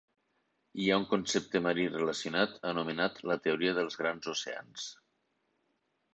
[0.85, 4.89] Hi ha un concepte marí relacionat anomenat la "teoria dels grans oceans".